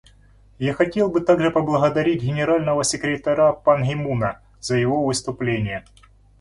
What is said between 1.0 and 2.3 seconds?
бы также поблагодарить